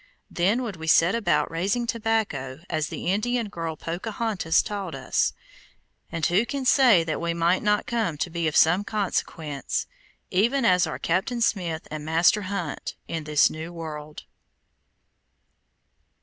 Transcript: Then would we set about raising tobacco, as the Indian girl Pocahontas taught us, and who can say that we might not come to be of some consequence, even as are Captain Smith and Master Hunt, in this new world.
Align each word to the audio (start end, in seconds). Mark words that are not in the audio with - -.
Then 0.31 0.63
would 0.63 0.77
we 0.77 0.87
set 0.87 1.13
about 1.13 1.51
raising 1.51 1.85
tobacco, 1.85 2.63
as 2.71 2.87
the 2.87 3.05
Indian 3.05 3.49
girl 3.49 3.75
Pocahontas 3.75 4.63
taught 4.63 4.95
us, 4.95 5.33
and 6.11 6.25
who 6.25 6.43
can 6.43 6.65
say 6.65 7.03
that 7.03 7.21
we 7.21 7.35
might 7.35 7.61
not 7.61 7.85
come 7.85 8.17
to 8.17 8.31
be 8.31 8.47
of 8.47 8.55
some 8.55 8.83
consequence, 8.83 9.85
even 10.31 10.65
as 10.65 10.87
are 10.87 10.97
Captain 10.97 11.39
Smith 11.39 11.87
and 11.91 12.03
Master 12.03 12.41
Hunt, 12.49 12.95
in 13.07 13.25
this 13.25 13.51
new 13.51 13.71
world. 13.71 14.23